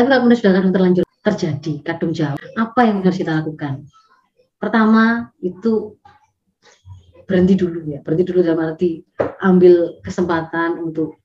[0.00, 3.84] Tapi kalau kemudian sudah kadung terlanjur terjadi, kadung jauh, apa yang harus kita lakukan?
[4.56, 6.00] Pertama itu
[7.28, 9.04] berhenti dulu ya, berhenti dulu dalam arti
[9.44, 11.20] ambil kesempatan untuk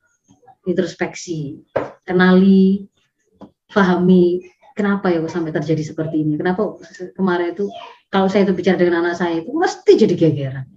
[0.68, 1.56] introspeksi,
[2.04, 2.84] kenali,
[3.72, 4.44] pahami
[4.76, 6.36] kenapa ya sampai terjadi seperti ini.
[6.36, 6.76] Kenapa
[7.16, 7.72] kemarin itu
[8.12, 10.68] kalau saya itu bicara dengan anak saya itu mesti jadi gegeran.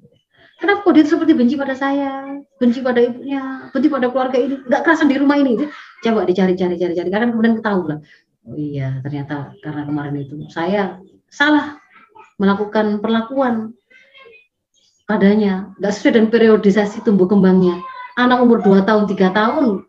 [0.59, 4.83] Kenapa kok dia seperti benci pada saya, benci pada ibunya, benci pada keluarga ini, nggak
[4.83, 5.55] kerasan di rumah ini.
[6.03, 7.99] Coba dicari-cari, cari-cari, karena kemudian ketahui lah.
[8.43, 10.99] Oh iya, ternyata karena kemarin itu saya
[11.31, 11.79] salah
[12.43, 13.77] melakukan perlakuan
[15.07, 17.79] padanya, nggak sesuai dengan periodisasi tumbuh kembangnya.
[18.19, 19.87] Anak umur 2 tahun, tiga tahun,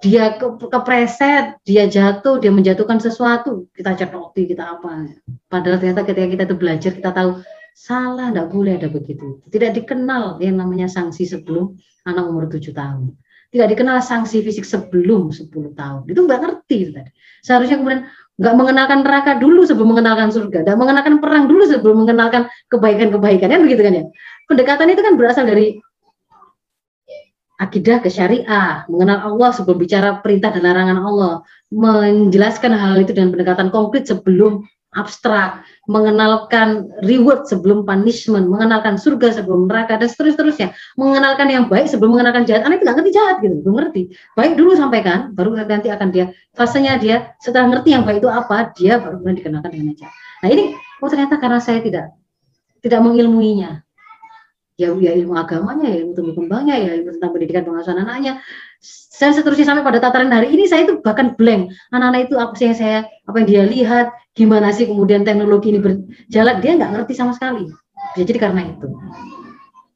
[0.00, 5.04] dia ke, kepreset, dia jatuh, dia menjatuhkan sesuatu, kita cetoti, kita apa.
[5.52, 9.40] Padahal ternyata ketika kita itu belajar, kita tahu Salah, tidak boleh ada begitu.
[9.48, 13.16] Tidak dikenal yang namanya sanksi sebelum anak umur 7 tahun.
[13.50, 16.06] Tidak dikenal sanksi fisik sebelum 10 tahun.
[16.06, 16.94] Itu nggak ngerti.
[17.42, 18.06] Seharusnya kemudian
[18.38, 20.62] nggak mengenalkan neraka dulu sebelum mengenalkan surga.
[20.62, 23.48] Nggak mengenalkan perang dulu sebelum mengenalkan kebaikan-kebaikan.
[23.50, 24.04] Kan begitu kan ya.
[24.46, 25.82] Pendekatan itu kan berasal dari
[27.60, 31.34] akidah ke syariah, mengenal Allah sebelum bicara perintah dan larangan Allah,
[31.68, 39.70] menjelaskan hal itu dengan pendekatan konkret sebelum abstrak, mengenalkan reward sebelum punishment, mengenalkan surga sebelum
[39.70, 42.66] neraka dan seterusnya, mengenalkan yang baik sebelum mengenalkan jahat.
[42.66, 44.02] Anak itu nggak ngerti jahat gitu, belum ngerti.
[44.34, 48.74] Baik dulu sampaikan, baru nanti akan dia fasenya dia setelah ngerti yang baik itu apa,
[48.74, 50.14] dia baru kemudian dikenalkan dengan jahat.
[50.42, 52.10] Nah ini, oh ternyata karena saya tidak
[52.82, 53.86] tidak mengilmuinya,
[54.74, 58.42] ya, ya ilmu agamanya, ya ilmu tumbuh kembangnya, ya ilmu tentang pendidikan pengasuhan anaknya,
[59.20, 61.76] dan seterusnya sampai pada tataran hari ini saya itu bahkan blank.
[61.92, 65.80] Anak-anak itu apa sih yang saya apa yang dia lihat gimana sih kemudian teknologi ini
[65.84, 67.68] berjalan dia nggak ngerti sama sekali.
[68.16, 68.88] Ya, jadi karena itu.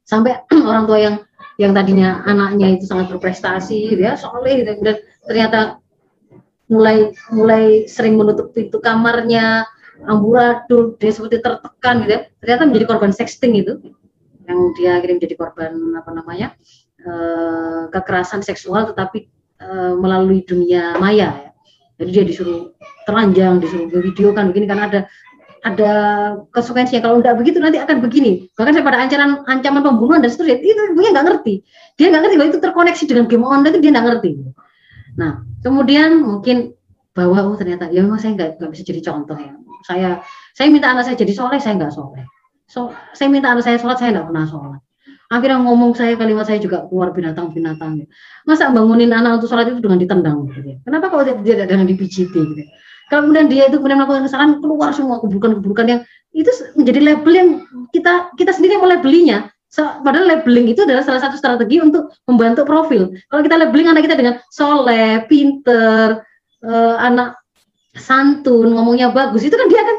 [0.05, 1.17] Sampai orang tua yang
[1.57, 5.59] yang tadinya anaknya itu sangat berprestasi dia soleh gitu, dan ternyata
[6.69, 9.65] mulai mulai sering menutup pintu kamarnya
[10.05, 12.21] amburadul dia seperti tertekan gitu ya.
[12.45, 13.81] Ternyata menjadi korban sexting itu
[14.45, 16.53] yang dia kirim jadi korban apa namanya
[17.05, 19.29] Eh, kekerasan seksual tetapi
[19.61, 21.51] uh, melalui dunia maya ya.
[22.01, 22.73] Jadi dia disuruh
[23.05, 25.01] telanjang, disuruh video kan begini kan ada
[25.69, 25.93] ada
[26.49, 27.05] konsekuensinya.
[27.05, 28.49] Kalau tidak begitu nanti akan begini.
[28.57, 31.55] Bahkan saya pada ancaman ancaman pembunuhan dan seterusnya itu dia nggak ngerti.
[32.01, 34.31] Dia nggak ngerti bahwa itu terkoneksi dengan game online itu dia nggak ngerti.
[35.21, 36.73] Nah kemudian mungkin
[37.13, 39.53] bahwa oh ternyata ya memang saya nggak bisa jadi contoh ya.
[39.85, 40.25] Saya
[40.57, 42.25] saya minta anak saya jadi soleh saya nggak soleh.
[42.65, 44.84] So saya minta anak saya sholat saya nggak pernah sholat
[45.35, 48.07] akhirnya ngomong saya kalimat saya juga keluar binatang-binatang
[48.47, 50.77] masa bangunin anak untuk sholat itu dengan ditendang gitu ya.
[50.87, 52.69] kenapa kalau tidak, tidak dengan dipijiti gitu ya?
[53.11, 56.01] kalau kemudian dia itu kemudian melakukan kesalahan keluar semua keburukan-keburukan yang
[56.35, 57.49] itu menjadi label yang
[57.91, 59.39] kita kita sendiri yang labelinya
[59.71, 64.07] so, padahal labeling itu adalah salah satu strategi untuk membantu profil kalau kita labeling anak
[64.07, 66.23] kita dengan soleh pinter
[66.63, 67.39] uh, anak
[67.95, 69.97] santun ngomongnya bagus itu kan dia akan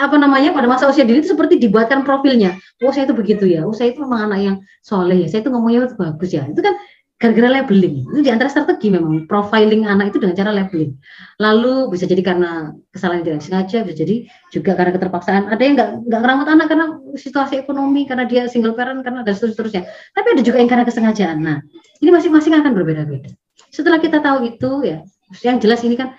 [0.00, 2.56] apa namanya pada masa usia dini itu seperti dibuatkan profilnya.
[2.80, 3.68] Oh saya itu begitu ya.
[3.68, 5.28] Oh saya itu memang anak yang soleh ya.
[5.28, 6.48] Saya itu ngomongnya itu bagus ya.
[6.48, 6.74] Itu kan
[7.20, 8.08] gara-gara labeling.
[8.08, 10.96] Itu di antara strategi memang profiling anak itu dengan cara labeling.
[11.36, 14.16] Lalu bisa jadi karena kesalahan tidak sengaja, bisa jadi
[14.48, 15.52] juga karena keterpaksaan.
[15.52, 16.86] Ada yang nggak nggak anak karena
[17.20, 19.84] situasi ekonomi, karena dia single parent, karena dan seterusnya.
[20.16, 21.38] Tapi ada juga yang karena kesengajaan.
[21.44, 21.60] Nah,
[22.00, 23.36] ini masing-masing akan berbeda-beda.
[23.68, 25.04] Setelah kita tahu itu ya,
[25.44, 26.16] yang jelas ini kan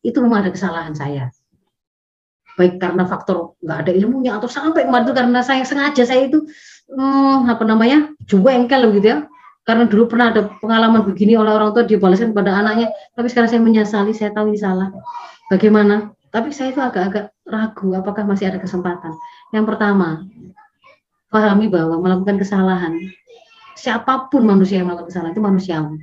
[0.00, 1.28] itu memang ada kesalahan saya
[2.54, 6.46] baik karena faktor nggak ada ilmunya atau sampai kemarin karena saya sengaja saya itu
[6.90, 9.18] hmm, apa namanya engkel gitu ya.
[9.64, 13.62] Karena dulu pernah ada pengalaman begini oleh orang tua dibalaskan kepada anaknya tapi sekarang saya
[13.64, 14.92] menyesali saya tahu ini salah.
[15.48, 16.12] Bagaimana?
[16.28, 19.14] Tapi saya itu agak-agak ragu apakah masih ada kesempatan.
[19.56, 20.28] Yang pertama
[21.32, 22.92] pahami bahwa melakukan kesalahan
[23.74, 25.96] siapa pun manusia yang melakukan kesalahan itu manusiawi.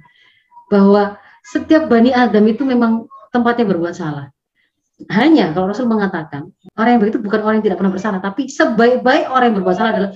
[0.73, 4.33] Bahwa setiap bani Adam itu memang tempatnya berbuat salah
[5.09, 9.31] hanya kalau Rasul mengatakan orang yang begitu bukan orang yang tidak pernah bersalah, tapi sebaik-baik
[9.31, 10.11] orang yang berbuat salah adalah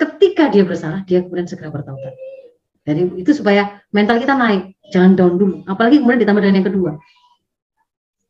[0.00, 2.16] ketika dia bersalah dia kemudian segera bertaubat.
[2.88, 5.60] Jadi itu supaya mental kita naik, jangan down dulu.
[5.68, 6.92] Apalagi kemudian ditambah dengan yang kedua.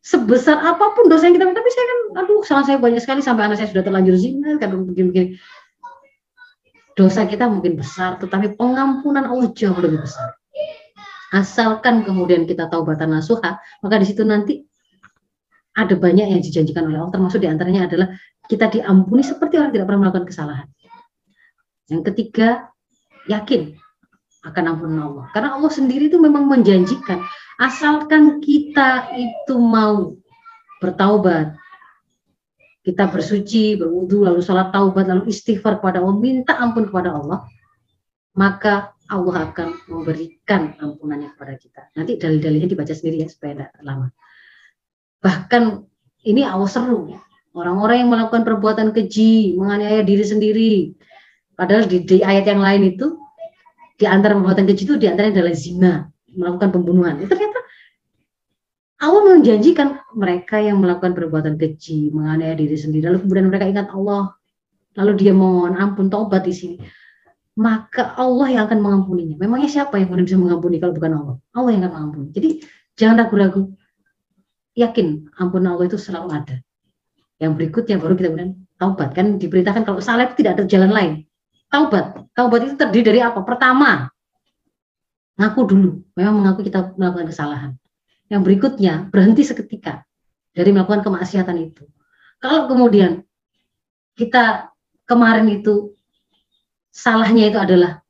[0.01, 3.47] Sebesar apa pun dosa yang kita tapi saya kan, aduh, salah saya banyak sekali sampai
[3.47, 5.39] anak saya sudah terlanjur zina, kan begini-begini.
[6.99, 10.35] Dosa kita mungkin besar, tetapi pengampunan Allah jauh lebih besar.
[11.31, 14.67] Asalkan kemudian kita tahu batan nasuha, maka di situ nanti
[15.77, 18.09] ada banyak yang dijanjikan oleh Allah, termasuk di antaranya adalah
[18.51, 20.69] kita diampuni seperti orang tidak pernah melakukan kesalahan.
[21.87, 22.49] Yang ketiga,
[23.31, 23.79] yakin
[24.47, 25.25] akan ampunan Allah.
[25.31, 27.23] Karena Allah sendiri itu memang menjanjikan,
[27.61, 30.17] asalkan kita itu mau
[30.81, 31.55] bertaubat,
[32.81, 37.45] kita bersuci, berwudu, lalu sholat taubat, lalu istighfar kepada Allah, minta ampun kepada Allah,
[38.35, 41.83] maka Allah akan memberikan ampunannya kepada kita.
[41.99, 44.09] Nanti dalil-dalilnya dibaca sendiri ya supaya tidak lama.
[45.21, 45.63] Bahkan
[46.29, 47.13] ini Allah seru.
[47.51, 50.75] Orang-orang yang melakukan perbuatan keji, menganiaya diri sendiri.
[51.59, 53.19] Padahal di, di ayat yang lain itu
[54.01, 55.93] di antara perbuatan keji itu di antaranya adalah zina,
[56.33, 57.21] melakukan pembunuhan.
[57.21, 57.61] Itu ternyata
[59.01, 64.37] Allah menjanjikan mereka yang melakukan perbuatan keji, menganiaya diri sendiri, lalu kemudian mereka ingat Allah,
[64.97, 66.77] lalu dia mohon ampun, taubat di sini
[67.61, 69.37] maka Allah yang akan mengampuninya.
[69.37, 71.37] Memangnya siapa yang kemudian bisa mengampuni kalau bukan Allah?
[71.53, 72.29] Allah yang akan mengampuni.
[72.33, 72.49] Jadi
[72.97, 73.63] jangan ragu-ragu.
[74.79, 76.57] Yakin ampunan Allah itu selalu ada.
[77.41, 79.17] Yang berikutnya baru kita kemudian taubat.
[79.17, 81.13] Kan diberitakan kalau salah itu tidak ada jalan lain.
[81.71, 82.31] Taubat.
[82.37, 83.43] Taubat itu terdiri dari apa?
[83.43, 84.07] Pertama,
[85.41, 85.91] ngaku dulu.
[86.15, 87.71] Memang mengaku kita melakukan kesalahan.
[88.31, 90.07] Yang berikutnya, berhenti seketika
[90.55, 91.87] dari melakukan kemaksiatan itu.
[92.39, 93.27] Kalau kemudian
[94.15, 94.71] kita
[95.09, 95.95] kemarin itu
[96.91, 98.03] salahnya itu adalah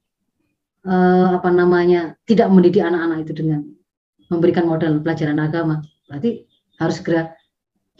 [0.84, 3.60] uh, apa namanya tidak mendidik anak-anak itu dengan
[4.32, 6.49] memberikan modal pelajaran agama berarti
[6.80, 7.36] harus segera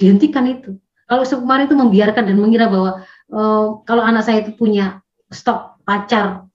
[0.01, 3.05] dihentikan itu kalau kemarin itu membiarkan dan mengira bahwa
[3.35, 6.49] uh, kalau anak saya itu punya stok pacar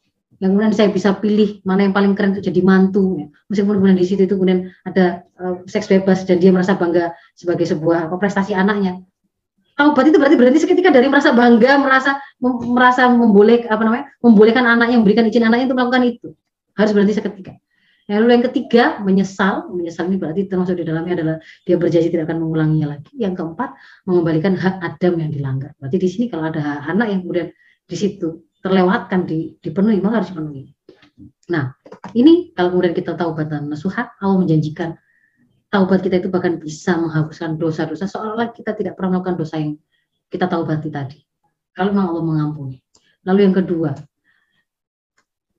[0.44, 3.28] yang kemudian saya bisa pilih mana yang paling keren untuk jadi mantu ya.
[3.48, 7.64] meskipun kemudian di situ itu kemudian ada uh, seks bebas dan dia merasa bangga sebagai
[7.64, 9.00] sebuah prestasi anaknya
[9.76, 14.64] taubat itu berarti berhenti seketika dari merasa bangga, merasa mem, merasa memboleh apa namanya, membolehkan
[14.64, 16.28] anaknya memberikan izin anaknya untuk melakukan itu.
[16.76, 17.54] Harus berhenti seketika.
[18.06, 21.36] Lalu yang ketiga menyesal, menyesal ini berarti termasuk di dalamnya adalah
[21.66, 23.10] dia berjanji tidak akan mengulanginya lagi.
[23.18, 23.74] Yang keempat
[24.06, 25.74] mengembalikan hak Adam yang dilanggar.
[25.82, 27.50] Berarti di sini kalau ada anak yang kemudian
[27.90, 30.70] di situ terlewatkan di, dipenuhi maka harus dipenuhi.
[31.50, 31.74] Nah
[32.14, 34.98] ini kalau kemudian kita tahu batan nasuhat Allah menjanjikan
[35.70, 39.78] taubat kita itu bahkan bisa menghapuskan dosa-dosa seolah-olah kita tidak pernah melakukan dosa yang
[40.30, 41.20] kita taubati tadi.
[41.74, 42.78] Kalau memang Allah mengampuni.
[43.26, 43.92] Lalu yang kedua,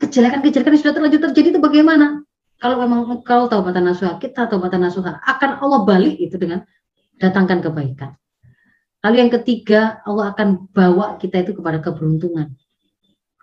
[0.03, 2.26] kejelekan-kejelekan yang sudah terlanjur terjadi itu bagaimana?
[2.57, 6.65] Kalau memang kau taubatan nasuha, kita taubatan nasuha, akan Allah balik itu dengan
[7.21, 8.17] datangkan kebaikan.
[9.05, 12.57] Lalu yang ketiga, Allah akan bawa kita itu kepada keberuntungan.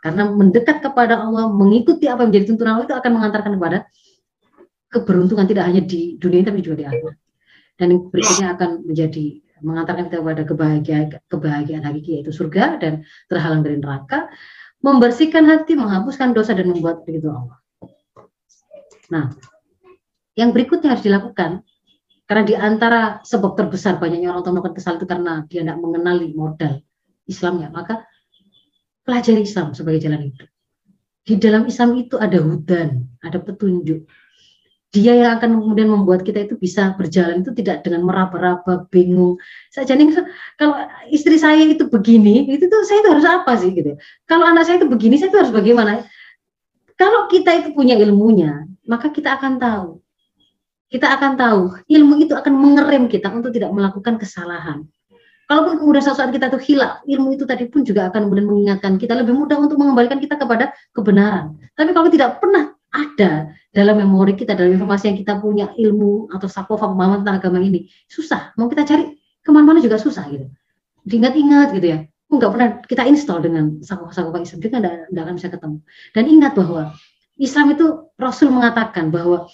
[0.03, 3.77] Karena mendekat kepada Allah, mengikuti apa yang menjadi tuntunan Allah itu akan mengantarkan kepada
[4.91, 7.15] keberuntungan tidak hanya di dunia tapi juga di akhirat.
[7.79, 9.25] Dan yang berikutnya akan menjadi
[9.63, 14.27] mengantarkan kita kepada kebahagiaan kebahagiaan hakiki yaitu surga dan terhalang dari neraka,
[14.83, 17.62] membersihkan hati, menghapuskan dosa dan membuat begitu Allah.
[19.11, 19.33] Nah,
[20.37, 21.65] yang berikutnya harus dilakukan
[22.23, 26.27] karena di antara sebab terbesar banyaknya orang tua melakukan kesalahan itu karena dia tidak mengenali
[26.31, 26.73] modal
[27.27, 28.07] Islamnya, maka
[29.03, 30.47] pelajari Islam sebagai jalan hidup.
[31.23, 34.07] Di dalam Islam itu ada hudan, ada petunjuk,
[34.93, 39.41] dia yang akan kemudian membuat kita itu bisa berjalan itu tidak dengan meraba-raba bingung.
[39.73, 40.13] Saja nih
[40.53, 43.97] kalau istri saya itu begini itu tuh saya itu harus apa sih gitu?
[44.29, 46.05] Kalau anak saya itu begini saya itu harus bagaimana?
[46.93, 49.87] Kalau kita itu punya ilmunya maka kita akan tahu
[50.93, 54.85] kita akan tahu ilmu itu akan mengerem kita untuk tidak melakukan kesalahan
[55.43, 58.95] Kalaupun kemudian suatu saat kita tuh hilang, ilmu itu tadi pun juga akan kemudian mengingatkan
[58.95, 61.59] kita lebih mudah untuk mengembalikan kita kepada kebenaran.
[61.75, 66.47] Tapi kalau tidak pernah ada dalam memori kita, dalam informasi yang kita punya ilmu atau
[66.47, 68.55] sakofa pemahaman tentang agama ini, susah.
[68.55, 70.47] Mau kita cari ke mana-mana juga susah gitu.
[71.03, 71.99] Diingat-ingat gitu ya.
[72.31, 74.75] Nggak pernah kita install dengan sakofa-sakofa Islam, kita
[75.11, 75.77] nggak akan bisa ketemu.
[76.15, 76.95] Dan ingat bahwa
[77.43, 79.51] Islam itu Rasul mengatakan bahwa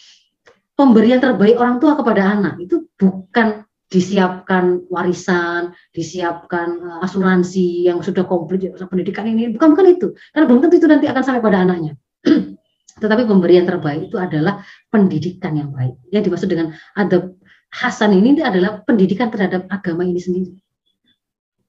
[0.77, 8.21] pemberian terbaik orang tua kepada anak itu bukan disiapkan warisan, disiapkan uh, asuransi yang sudah
[8.29, 10.07] komplit pendidikan ini, bukan bukan itu.
[10.29, 11.97] Karena belum tentu itu nanti akan sampai pada anaknya.
[13.01, 14.61] Tetapi pemberian terbaik itu adalah
[14.93, 15.97] pendidikan yang baik.
[16.13, 17.33] Yang dimaksud dengan adab
[17.69, 20.57] Hasan ini adalah pendidikan terhadap agama ini sendiri.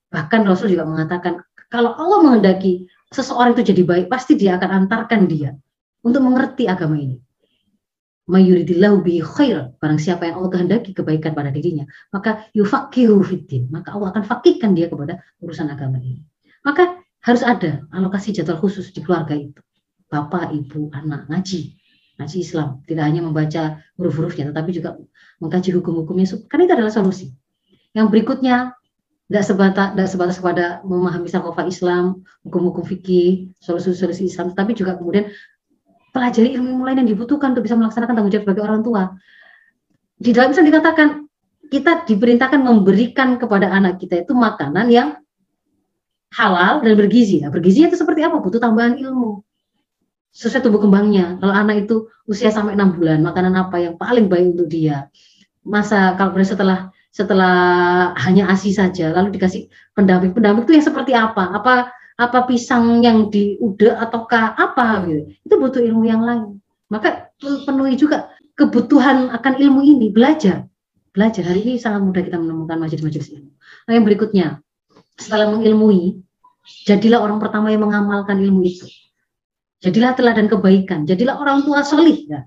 [0.09, 5.29] Bahkan Rasul juga mengatakan, kalau Allah menghendaki seseorang itu jadi baik, pasti dia akan antarkan
[5.29, 5.53] dia
[6.05, 7.19] untuk mengerti agama ini.
[8.31, 11.83] Mayuridillahu bi khair, barang siapa yang Allah kehendaki kebaikan pada dirinya,
[12.15, 16.23] maka yufakihu fiddin, maka Allah akan fakihkan dia kepada urusan agama ini.
[16.63, 19.59] Maka harus ada alokasi jadwal khusus di keluarga itu
[20.11, 21.79] bapak, ibu, anak ngaji,
[22.19, 22.83] ngaji Islam.
[22.85, 24.99] Tidak hanya membaca huruf-hurufnya, tetapi juga
[25.39, 26.27] mengkaji hukum-hukumnya.
[26.51, 27.31] Karena itu adalah solusi.
[27.95, 28.75] Yang berikutnya
[29.31, 35.31] tidak sebatas tidak sebatas pada memahami sakofa Islam, hukum-hukum fikih, solusi-solusi Islam, tapi juga kemudian
[36.21, 39.17] pelajari ilmu lain yang dibutuhkan untuk bisa melaksanakan tanggung jawab sebagai orang tua.
[40.21, 41.09] Di dalam Islam dikatakan
[41.73, 45.17] kita diperintahkan memberikan kepada anak kita itu makanan yang
[46.37, 47.41] halal dan bergizi.
[47.41, 48.37] Nah, bergizi itu seperti apa?
[48.37, 49.41] Butuh tambahan ilmu
[50.37, 51.41] sesuai tumbuh kembangnya.
[51.41, 55.09] Kalau anak itu usia sampai enam bulan, makanan apa yang paling baik untuk dia?
[55.65, 57.55] Masa kalau setelah setelah
[58.23, 61.51] hanya ASI saja, lalu dikasih pendamping, pendamping itu yang seperti apa?
[61.57, 65.23] Apa apa pisang yang di udah ataukah apa gitu.
[65.49, 66.61] Itu butuh ilmu yang lain.
[66.93, 68.29] Maka penuhi juga
[68.61, 70.69] kebutuhan akan ilmu ini, belajar.
[71.17, 71.49] Belajar.
[71.49, 73.51] Hari ini sangat mudah kita menemukan majelis-majelis ilmu.
[73.89, 74.47] Nah, yang berikutnya,
[75.17, 76.21] setelah mengilmui,
[76.85, 78.85] jadilah orang pertama yang mengamalkan ilmu itu.
[79.81, 82.29] Jadilah teladan kebaikan, jadilah orang tua solih.
[82.29, 82.45] Ya.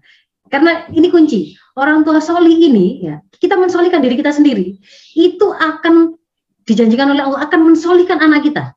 [0.53, 4.77] Karena ini kunci, orang tua solih ini, ya kita mensolihkan diri kita sendiri,
[5.17, 6.13] itu akan
[6.63, 8.71] dijanjikan oleh Allah akan mensolihkan anak kita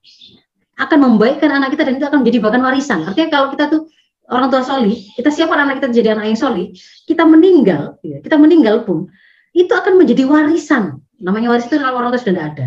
[0.76, 3.00] akan membaikkan anak kita dan itu akan menjadi bahkan warisan.
[3.08, 3.88] Artinya kalau kita tuh
[4.28, 6.64] orang tua soli, kita siapkan anak kita menjadi anak yang soli,
[7.08, 9.08] kita meninggal, ya, kita meninggal pun
[9.56, 11.00] itu akan menjadi warisan.
[11.16, 12.66] Namanya warisan itu kalau orang tua sudah tidak ada.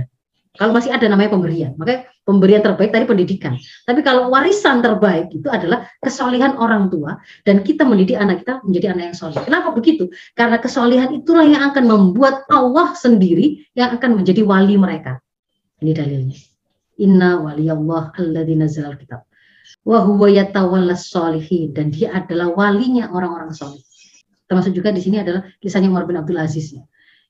[0.57, 1.77] Kalau masih ada namanya pemberian.
[1.77, 3.53] Makanya pemberian terbaik tadi pendidikan.
[3.85, 8.97] Tapi kalau warisan terbaik itu adalah kesolehan orang tua dan kita mendidik anak kita menjadi
[8.97, 9.41] anak yang soleh.
[9.45, 10.09] Kenapa begitu?
[10.33, 15.21] Karena kesolehan itulah yang akan membuat Allah sendiri yang akan menjadi wali mereka.
[15.79, 16.48] Ini dalilnya.
[16.99, 19.23] Inna waliyallah alladzi nazzalal kitab.
[19.87, 23.79] Wa huwa yatawallas sholihin dan dia adalah walinya orang-orang soleh.
[24.49, 26.83] Termasuk juga di sini adalah kisahnya Umar bin Abdul Aziz ya.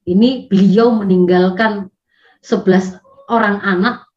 [0.08, 1.92] Ini beliau meninggalkan
[2.42, 2.98] 11
[3.30, 4.10] orang anak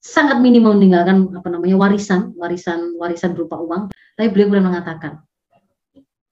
[0.00, 3.92] sangat minimum meninggalkan apa namanya warisan, warisan warisan berupa uang.
[4.16, 5.20] Tapi beliau boleh mengatakan,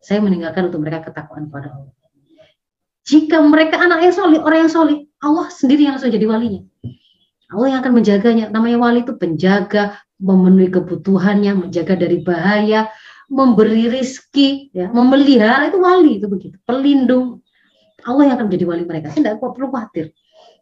[0.01, 1.93] saya meninggalkan untuk mereka ketakwaan pada Allah.
[3.05, 6.65] Jika mereka anak yang solid, orang yang solid, Allah sendiri yang langsung jadi walinya.
[7.55, 8.45] Allah yang akan menjaganya.
[8.51, 12.91] Namanya wali itu penjaga, memenuhi kebutuhannya, menjaga dari bahaya,
[13.31, 17.41] memberi rizki, ya, memelihara itu wali itu begitu, pelindung.
[18.05, 19.15] Allah yang akan menjadi wali mereka.
[19.15, 20.13] Saya tidak perlu khawatir.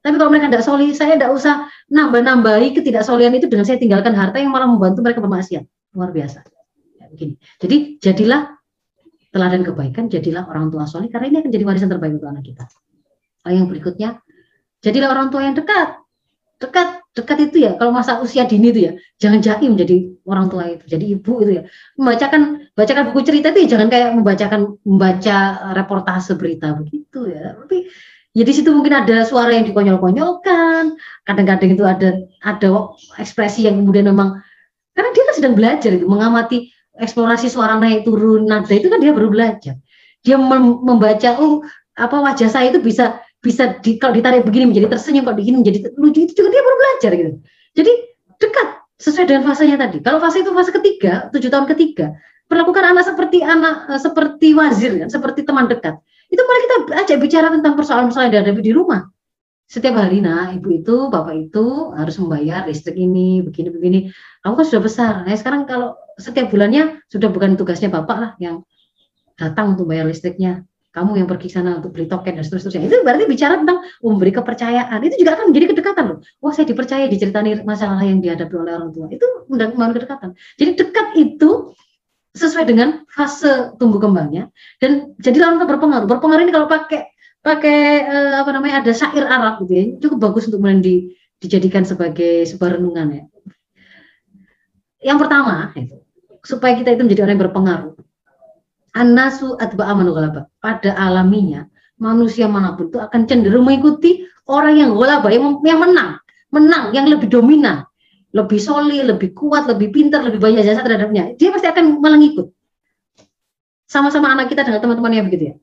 [0.03, 4.39] Tapi kalau mereka tidak soli, saya tidak usah nambah-nambahi ketidaksolian itu dengan saya tinggalkan harta
[4.39, 5.63] yang malah membantu mereka bermaksiat.
[5.95, 6.43] Luar biasa.
[6.99, 7.39] Ya, begini.
[7.63, 8.51] Jadi jadilah
[9.31, 12.67] teladan kebaikan, jadilah orang tua soli, karena ini akan jadi warisan terbaik untuk anak kita.
[13.47, 14.09] Yang berikutnya,
[14.83, 16.02] jadilah orang tua yang dekat
[16.63, 20.71] dekat dekat itu ya kalau masa usia dini itu ya jangan jaim jadi orang tua
[20.71, 21.63] itu jadi ibu itu ya.
[21.99, 25.39] Membacakan bacakan buku cerita itu ya jangan kayak membacakan membaca
[25.75, 27.59] reportase berita begitu ya.
[27.59, 27.91] Tapi
[28.33, 32.69] ya situ mungkin ada suara yang dikonyol-konyolkan kadang-kadang itu ada ada
[33.19, 34.39] ekspresi yang kemudian memang
[34.95, 39.11] karena dia kan sedang belajar itu mengamati eksplorasi suara naik turun nada itu kan dia
[39.11, 39.75] baru belajar.
[40.23, 41.67] Dia mem membaca oh
[41.99, 45.91] apa wajah saya itu bisa bisa di, kalau ditarik begini menjadi tersenyum, kalau begini menjadi
[45.99, 47.31] lucu itu juga dia baru belajar gitu.
[47.75, 47.93] Jadi
[48.39, 48.69] dekat
[49.03, 49.99] sesuai dengan fasenya tadi.
[49.99, 52.15] Kalau fase itu fase ketiga, tujuh tahun ketiga,
[52.47, 55.99] perlakukan anak seperti anak eh, seperti wazir kan, seperti teman dekat.
[56.31, 59.11] Itu mulai kita ajak bicara tentang persoalan-persoalan yang dihadapi di rumah.
[59.67, 64.13] Setiap hari, nah ibu itu, bapak itu harus membayar listrik ini, begini-begini.
[64.45, 65.13] Kamu kan sudah besar.
[65.25, 68.63] Nah sekarang kalau setiap bulannya sudah bukan tugasnya bapak lah yang
[69.37, 72.85] datang untuk bayar listriknya kamu yang pergi sana untuk beli token dan seterusnya.
[72.85, 75.01] Itu berarti bicara tentang memberi kepercayaan.
[75.09, 76.19] Itu juga akan menjadi kedekatan loh.
[76.45, 79.09] Wah saya dipercaya diceritani masalah yang dihadapi oleh orang tua.
[79.09, 80.37] Itu membangun kedekatan.
[80.61, 81.73] Jadi dekat itu
[82.33, 84.49] sesuai dengan fase tumbuh kembangnya
[84.81, 86.09] dan jadi langsung berpengaruh.
[86.09, 87.09] Berpengaruh ini kalau pakai
[87.41, 91.89] pakai eh, apa namanya ada syair Arab gitu ya, cukup bagus untuk kemudian di, dijadikan
[91.89, 93.25] sebagai sebuah renungan ya.
[95.03, 95.97] Yang pertama itu
[96.45, 97.93] supaya kita itu menjadi orang yang berpengaruh
[98.93, 100.13] Anasu atba amanu
[100.61, 101.65] Pada alaminya
[102.03, 106.19] manusia mana pun itu akan cenderung mengikuti orang yang golaba yang, yang menang,
[106.51, 107.87] menang, yang lebih dominan,
[108.35, 111.39] lebih soli, lebih kuat, lebih pintar, lebih banyak jasa terhadapnya.
[111.39, 112.51] Dia pasti akan malah ngikut.
[113.87, 115.55] Sama-sama anak kita dengan teman-temannya begitu ya.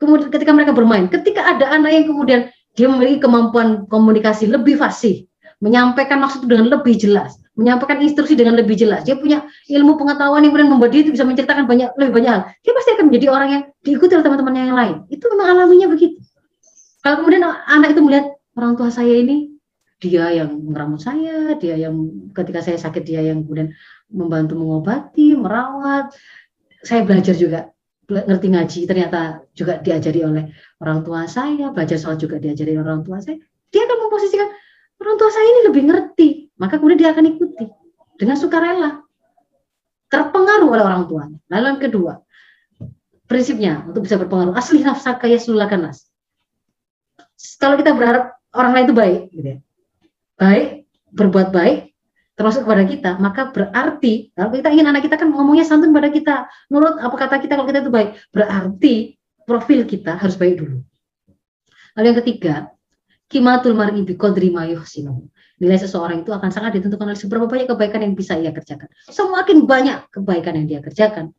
[0.00, 2.40] Kemudian ketika mereka bermain, ketika ada anak yang kemudian
[2.76, 5.24] dia memiliki kemampuan komunikasi lebih fasih,
[5.60, 9.02] menyampaikan maksud dengan lebih jelas, menyampaikan instruksi dengan lebih jelas.
[9.02, 12.42] Dia punya ilmu pengetahuan yang kemudian membuat dia itu bisa menceritakan banyak lebih banyak hal.
[12.60, 14.96] Dia pasti akan menjadi orang yang diikuti oleh teman-temannya yang lain.
[15.08, 16.20] Itu memang alaminya begitu.
[17.00, 18.26] Kalau kemudian anak itu melihat
[18.60, 19.56] orang tua saya ini
[19.96, 21.96] dia yang merawat saya, dia yang
[22.36, 23.72] ketika saya sakit dia yang kemudian
[24.12, 26.12] membantu mengobati, merawat.
[26.84, 27.72] Saya belajar juga
[28.06, 30.44] ngerti ngaji ternyata juga diajari oleh
[30.78, 33.40] orang tua saya, belajar soal juga diajari oleh orang tua saya.
[33.72, 34.48] Dia akan memposisikan
[35.00, 37.66] orang tua saya ini lebih ngerti, maka kemudian dia akan ikuti
[38.16, 39.04] dengan sukarela,
[40.08, 41.38] terpengaruh oleh orang tuanya.
[41.52, 42.12] Lalu yang kedua,
[43.28, 46.06] prinsipnya untuk bisa berpengaruh asli nafsa kaya sululakan nas.
[47.60, 49.58] Kalau kita berharap orang lain itu baik, gitu ya.
[50.36, 51.92] baik, berbuat baik,
[52.36, 56.48] termasuk kepada kita, maka berarti kalau kita ingin anak kita kan ngomongnya santun pada kita,
[56.68, 58.94] menurut apa kata kita kalau kita itu baik, berarti
[59.48, 60.84] profil kita harus baik dulu.
[61.96, 62.54] Lalu yang ketiga,
[63.26, 64.62] Kimatul mar'i biqadri ma.
[65.56, 68.92] Nilai seseorang itu akan sangat ditentukan oleh seberapa banyak kebaikan yang bisa ia kerjakan.
[69.08, 71.32] Semakin banyak kebaikan yang dia kerjakan,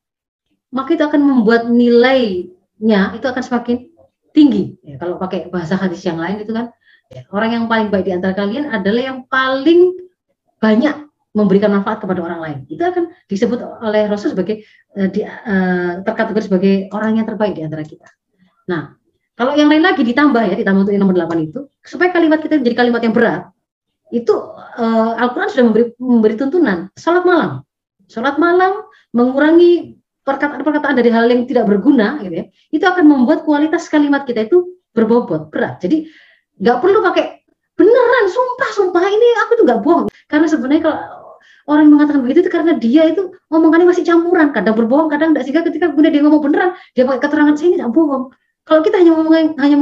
[0.74, 3.94] maka itu akan membuat nilainya itu akan semakin
[4.34, 4.74] tinggi.
[4.82, 6.74] Ya, kalau pakai bahasa hadis yang lain itu kan,
[7.14, 9.94] ya, orang yang paling baik di antara kalian adalah yang paling
[10.58, 12.58] banyak memberikan manfaat kepada orang lain.
[12.66, 14.66] Itu akan disebut oleh Rasul sebagai
[14.98, 18.10] uh, di, uh, terkategori sebagai orang yang terbaik di antara kita.
[18.66, 18.98] Nah,
[19.38, 22.58] kalau yang lain lagi ditambah ya, ditambah untuk yang nomor 8 itu, supaya kalimat kita
[22.58, 23.42] menjadi kalimat yang berat,
[24.10, 26.90] itu uh, Al-Quran sudah memberi, memberi tuntunan.
[26.98, 27.62] Sholat malam.
[28.10, 28.82] Sholat malam
[29.14, 29.94] mengurangi
[30.26, 34.74] perkataan-perkataan dari hal yang tidak berguna, gitu ya, itu akan membuat kualitas kalimat kita itu
[34.98, 35.86] berbobot, berat.
[35.86, 36.10] Jadi
[36.58, 37.46] nggak perlu pakai
[37.78, 40.06] beneran, sumpah, sumpah ini aku tuh nggak bohong.
[40.26, 41.00] Karena sebenarnya kalau
[41.70, 45.44] orang yang mengatakan begitu itu karena dia itu omongannya masih campuran, kadang berbohong, kadang tidak.
[45.46, 48.34] Sehingga ketika kemudian dia ngomong beneran, dia pakai keterangan saya ini tidak bohong.
[48.68, 49.78] Kalau kita hanya ngomong, hanya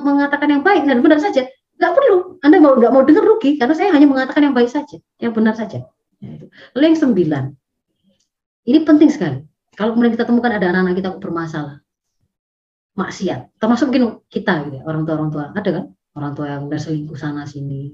[0.00, 1.44] mengatakan yang baik dan benar saja,
[1.76, 2.40] nggak perlu.
[2.40, 5.52] Anda mau nggak mau dengar rugi karena saya hanya mengatakan yang baik saja, yang benar
[5.52, 5.84] saja.
[6.20, 6.36] Ya,
[6.76, 7.44] Lalu yang sembilan,
[8.64, 9.44] ini penting sekali.
[9.76, 11.84] Kalau kemudian kita temukan ada anak-anak kita bermasalah,
[12.96, 15.84] maksiat, termasuk mungkin kita, gitu, ya, orang tua orang tua, ada kan?
[16.16, 17.92] Orang tua yang udah selingkuh sana sini,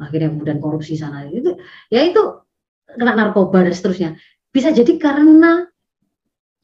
[0.00, 1.56] akhirnya kemudian korupsi sana itu,
[1.92, 2.20] ya itu
[2.88, 4.10] kena narkoba dan seterusnya.
[4.48, 5.67] Bisa jadi karena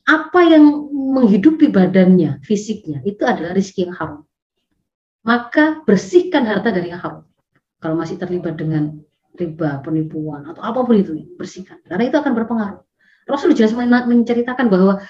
[0.04, 4.20] apa yang menghidupi badannya, fisiknya, itu adalah rezeki yang haram.
[5.24, 7.24] Maka bersihkan harta dari yang haram.
[7.80, 9.00] Kalau masih terlibat dengan
[9.40, 11.80] riba, penipuan, atau apa pun itu, bersihkan.
[11.88, 12.80] Karena itu akan berpengaruh.
[13.24, 15.00] Rasul jelas menceritakan bahwa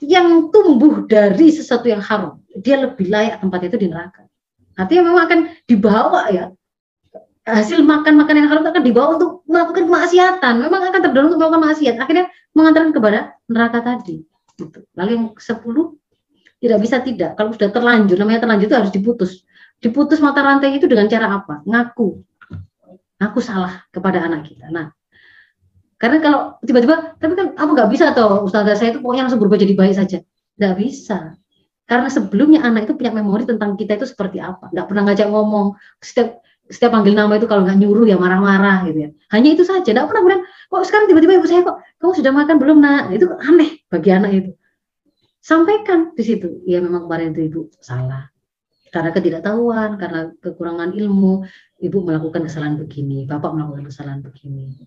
[0.00, 4.24] yang tumbuh dari sesuatu yang haram, dia lebih layak tempatnya itu di neraka.
[4.80, 6.48] Artinya memang akan dibawa ya
[7.42, 10.54] hasil makan-makan yang haram akan dibawa untuk melakukan kemaksiatan.
[10.62, 11.94] Memang akan terdorong untuk melakukan maksiat.
[11.98, 13.18] Akhirnya mengantarkan kepada
[13.50, 14.22] neraka tadi.
[14.54, 14.78] Gitu.
[14.94, 15.98] Lalu yang sepuluh
[16.62, 17.34] tidak bisa tidak.
[17.34, 19.42] Kalau sudah terlanjur, namanya terlanjur itu harus diputus.
[19.82, 21.66] Diputus mata rantai itu dengan cara apa?
[21.66, 22.22] Ngaku.
[23.18, 24.70] Ngaku salah kepada anak kita.
[24.70, 24.94] Nah,
[25.98, 29.58] karena kalau tiba-tiba, tapi kan apa nggak bisa atau Ustazah saya itu pokoknya langsung berubah
[29.58, 30.18] jadi baik saja.
[30.58, 31.34] Nggak bisa.
[31.82, 34.70] Karena sebelumnya anak itu punya memori tentang kita itu seperti apa.
[34.70, 35.74] Nggak pernah ngajak ngomong.
[35.98, 39.10] Setiap setiap panggil nama itu kalau nggak nyuruh ya marah-marah gitu ya.
[39.28, 39.84] Hanya itu saja.
[39.84, 43.02] Tidak pernah kemudian kok sekarang tiba-tiba ibu saya kok kamu sudah makan belum nak?
[43.12, 44.50] Itu aneh bagi anak itu.
[45.44, 46.64] Sampaikan di situ.
[46.64, 48.32] Ya memang kemarin itu ibu salah.
[48.92, 51.48] Karena ketidaktahuan, karena kekurangan ilmu,
[51.80, 54.84] ibu melakukan kesalahan begini, bapak melakukan kesalahan begini.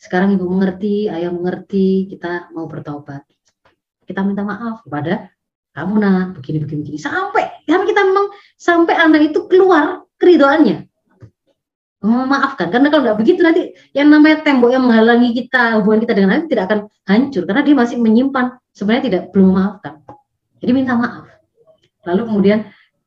[0.00, 3.28] Sekarang ibu mengerti, ayah mengerti, kita mau bertobat.
[4.08, 5.28] Kita minta maaf kepada
[5.76, 6.96] kamu nak, begini begini.
[6.96, 10.88] Sampai karena kita memang sampai anak itu keluar keridoannya
[12.06, 12.70] memaafkan.
[12.70, 16.46] Karena kalau nggak begitu nanti yang namanya tembok yang menghalangi kita hubungan kita dengan anak
[16.46, 17.42] tidak akan hancur.
[17.44, 18.46] Karena dia masih menyimpan.
[18.70, 19.94] Sebenarnya tidak belum memaafkan.
[20.62, 21.26] Jadi minta maaf.
[22.06, 22.58] Lalu kemudian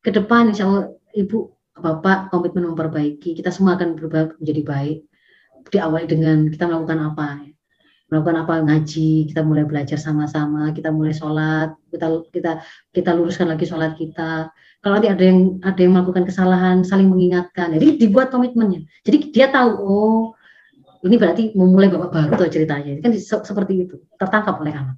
[0.03, 3.39] ke depan insya Allah ibu bapak komitmen memperbaiki.
[3.39, 4.97] Kita semua akan berubah menjadi baik.
[5.69, 7.27] Diawali dengan kita melakukan apa?
[8.09, 8.53] Melakukan apa?
[8.65, 12.51] Ngaji kita mulai belajar sama-sama kita mulai sholat kita kita
[12.89, 17.75] kita luruskan lagi sholat kita kalau nanti ada yang ada yang melakukan kesalahan saling mengingatkan.
[17.75, 18.87] Jadi dibuat komitmennya.
[19.03, 20.21] Jadi dia tahu oh
[21.03, 22.99] ini berarti memulai babak baru tuh ceritanya.
[23.03, 23.99] Kan seperti itu.
[24.15, 24.97] Tertangkap oleh anak.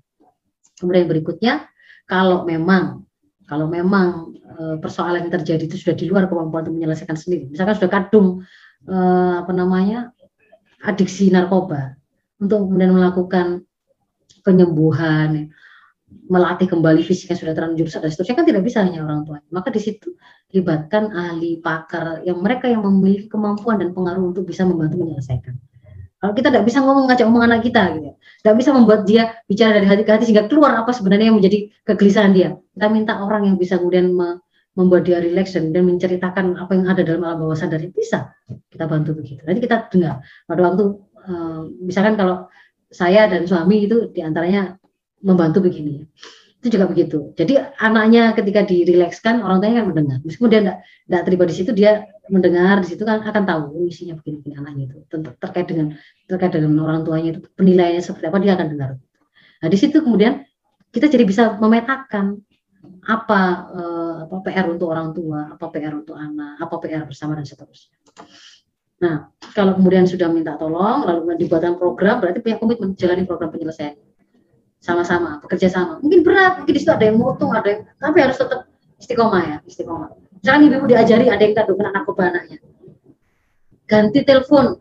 [0.78, 1.66] Kemudian berikutnya
[2.06, 3.06] kalau memang
[3.50, 7.50] kalau memang e, persoalan yang terjadi itu sudah di luar kemampuan untuk menyelesaikan sendiri.
[7.50, 8.28] Misalkan sudah kadung
[8.86, 8.98] e,
[9.42, 10.14] apa namanya
[10.86, 11.98] adiksi narkoba.
[12.38, 13.66] Untuk kemudian melakukan
[14.46, 15.54] penyembuhan
[16.32, 19.44] melatih kembali fisiknya sudah terlanjur rusak dan seterusnya kan tidak bisa hanya orang tua.
[19.52, 20.16] Maka di situ
[20.56, 25.56] libatkan ahli pakar yang mereka yang memiliki kemampuan dan pengaruh untuk bisa membantu menyelesaikan.
[26.22, 28.14] Kalau kita tidak bisa ngomong ngajak ngomong anak kita gitu,
[28.46, 31.66] tidak bisa membuat dia bicara dari hati ke hati sehingga keluar apa sebenarnya yang menjadi
[31.82, 32.54] kegelisahan dia.
[32.78, 34.38] Kita minta orang yang bisa kemudian me
[34.72, 38.32] membuat dia relax dan, menceritakan apa yang ada dalam alam bawah sadar bisa
[38.72, 39.44] kita bantu begitu.
[39.44, 40.84] Nanti kita dengar pada waktu
[41.28, 42.48] uh, misalkan kalau
[42.88, 44.80] saya dan suami itu di antaranya
[45.22, 46.06] membantu begini.
[46.62, 47.34] Itu juga begitu.
[47.34, 50.18] Jadi anaknya ketika dirilekskan, orang tuanya kan mendengar.
[50.22, 50.62] Meskipun dia
[51.10, 54.96] tidak terlibat di situ, dia mendengar di situ kan akan tahu isinya begini-begini anaknya itu
[55.42, 55.98] terkait dengan
[56.30, 58.90] terkait dengan orang tuanya itu penilaiannya seperti apa dia akan dengar.
[59.62, 60.48] Nah di situ kemudian
[60.96, 62.40] kita jadi bisa memetakan
[63.04, 63.42] apa,
[63.74, 67.98] eh, apa PR untuk orang tua, apa PR untuk anak, apa PR bersama dan seterusnya.
[69.02, 73.98] Nah, kalau kemudian sudah minta tolong, lalu dibuatkan program, berarti punya komitmen menjalani program penyelesaian
[74.82, 76.02] sama-sama bekerja sama.
[76.02, 78.66] Mungkin berat mungkin di situ ada yang mutung ada yang tapi harus tetap
[78.98, 80.10] istiqomah ya istiqomah.
[80.42, 82.58] Misalkan ibu diajari ada yang kandungan anak anaknya
[83.92, 84.80] ganti telepon.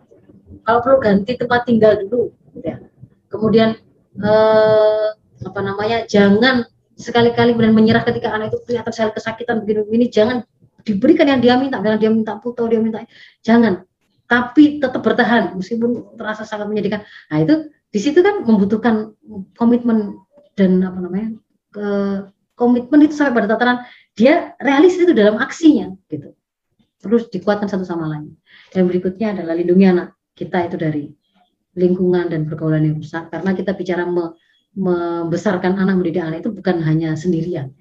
[0.63, 2.79] Kalau perlu ganti tempat tinggal dulu gitu ya.
[3.27, 3.75] Kemudian
[4.23, 5.09] eh,
[5.43, 6.63] apa namanya jangan
[6.95, 10.47] sekali-kali kemudian menyerah ketika anak itu kelihatan saya kesakitan begini-begini jangan.
[10.81, 13.03] Diberikan yang dia minta karena dia minta puto dia minta
[13.43, 13.85] jangan.
[14.31, 17.03] Tapi tetap bertahan meskipun terasa sangat menyedihkan.
[17.03, 19.15] Nah itu di situ kan membutuhkan
[19.59, 20.19] komitmen
[20.55, 21.29] dan apa namanya
[21.75, 21.87] ke
[22.55, 23.83] komitmen itu sampai pada tataran
[24.15, 26.35] dia realistis itu dalam aksinya gitu.
[27.01, 28.37] Terus dikuatkan satu sama lain.
[28.71, 31.05] Dan berikutnya adalah lindungi anak kita itu dari
[31.75, 33.33] lingkungan dan pergaulan yang rusak.
[33.33, 34.37] Karena kita bicara me,
[34.77, 37.73] membesarkan anak mendidik anak itu bukan hanya sendirian.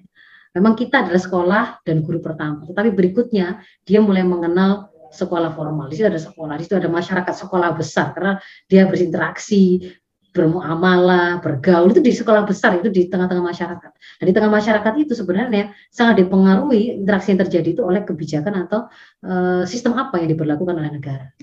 [0.56, 5.86] Memang kita adalah sekolah dan guru pertama, tetapi berikutnya dia mulai mengenal sekolah formal.
[5.86, 8.10] Di situ ada sekolah, di situ ada masyarakat sekolah besar.
[8.14, 8.34] Karena
[8.66, 9.78] dia berinteraksi,
[10.30, 13.90] bermuamalah, bergaul itu di sekolah besar itu di tengah-tengah masyarakat.
[13.90, 18.86] Dan di tengah masyarakat itu sebenarnya sangat dipengaruhi interaksi yang terjadi itu oleh kebijakan atau
[19.26, 21.34] uh, sistem apa yang diberlakukan oleh negara.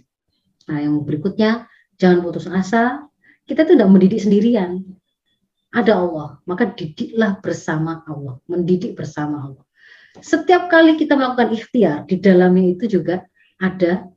[0.72, 1.68] Nah, yang berikutnya
[2.00, 3.04] jangan putus asa.
[3.48, 4.84] Kita itu tidak mendidik sendirian.
[5.72, 9.64] Ada Allah, maka didiklah bersama Allah, mendidik bersama Allah.
[10.20, 13.28] Setiap kali kita melakukan ikhtiar, di dalamnya itu juga
[13.60, 14.08] ada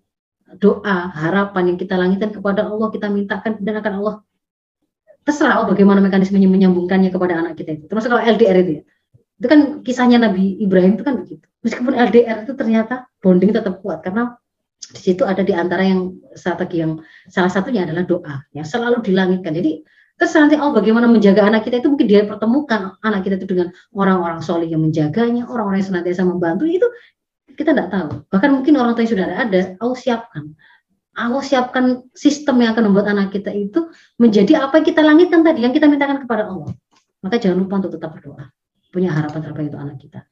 [0.58, 4.14] doa, harapan yang kita langitkan kepada Allah, kita mintakan dan akan Allah
[5.30, 7.84] terserah oh, bagaimana mekanisme menyambungkannya kepada anak kita itu.
[7.86, 8.82] Termasuk kalau LDR itu ya.
[9.40, 11.46] Itu kan kisahnya Nabi Ibrahim itu kan begitu.
[11.62, 14.34] Meskipun LDR itu ternyata bonding tetap kuat karena
[14.90, 16.98] di situ ada di antara yang strategi yang
[17.30, 19.54] salah satunya adalah doa yang selalu dilangitkan.
[19.54, 19.86] Jadi
[20.18, 23.72] terus nanti oh bagaimana menjaga anak kita itu mungkin dia pertemukan anak kita itu dengan
[23.96, 26.84] orang-orang soleh yang menjaganya, orang-orang yang senantiasa membantu itu
[27.54, 28.10] kita tidak tahu.
[28.28, 30.44] Bahkan mungkin orang tua yang sudah ada, Allah siapkan.
[31.18, 35.66] Allah siapkan sistem yang akan membuat anak kita itu menjadi apa yang kita langitkan tadi,
[35.66, 36.70] yang kita mintakan kepada Allah.
[37.20, 38.46] Maka jangan lupa untuk tetap berdoa.
[38.94, 40.29] Punya harapan terbaik untuk anak kita.